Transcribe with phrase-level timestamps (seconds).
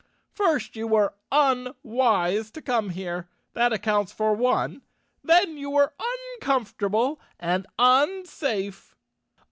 [0.33, 3.27] First you were unwise to come here.
[3.53, 4.81] That accounts for one;
[5.23, 5.93] then you were
[6.41, 8.95] uncomfortable and unsafe."